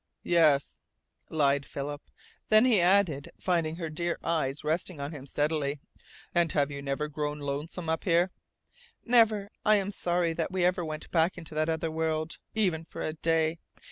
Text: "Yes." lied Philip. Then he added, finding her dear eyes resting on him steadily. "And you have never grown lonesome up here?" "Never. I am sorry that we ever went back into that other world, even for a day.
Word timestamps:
"Yes." 0.23 0.79
lied 1.29 1.63
Philip. 1.63 2.01
Then 2.49 2.65
he 2.65 2.81
added, 2.81 3.29
finding 3.39 3.75
her 3.75 3.87
dear 3.87 4.17
eyes 4.23 4.63
resting 4.63 4.99
on 4.99 5.11
him 5.11 5.27
steadily. 5.27 5.79
"And 6.33 6.51
you 6.51 6.59
have 6.59 6.69
never 6.71 7.07
grown 7.07 7.37
lonesome 7.37 7.87
up 7.87 8.03
here?" 8.05 8.31
"Never. 9.05 9.51
I 9.63 9.75
am 9.75 9.91
sorry 9.91 10.33
that 10.33 10.51
we 10.51 10.65
ever 10.65 10.83
went 10.83 11.11
back 11.11 11.37
into 11.37 11.53
that 11.53 11.69
other 11.69 11.91
world, 11.91 12.39
even 12.55 12.83
for 12.83 13.03
a 13.03 13.13
day. 13.13 13.59